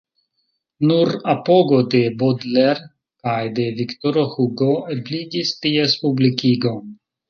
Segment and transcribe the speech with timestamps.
[0.91, 6.95] Nur apogo de Baudelaire kaj de Viktoro Hugo ebligis ties publikigon.